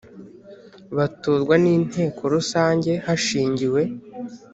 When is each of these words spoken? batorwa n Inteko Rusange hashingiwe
batorwa 0.97 1.55
n 1.63 1.65
Inteko 1.75 2.21
Rusange 2.33 2.91
hashingiwe 3.05 3.81